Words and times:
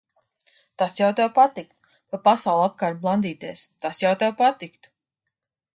Tas 0.81 0.95
jau 0.99 1.09
tev 1.19 1.29
patiktu. 1.35 1.93
Pa 2.15 2.21
pasauli 2.29 2.65
apkārt 2.71 2.99
blandīties, 3.05 3.69
tas 3.87 4.03
jau 4.07 4.17
tev 4.25 4.35
patiktu. 4.43 4.95